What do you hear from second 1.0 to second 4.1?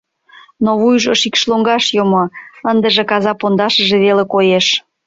шикш лоҥгаш йомо, ындыже каза пондашыже